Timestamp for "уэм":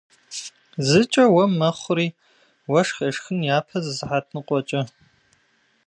1.33-1.51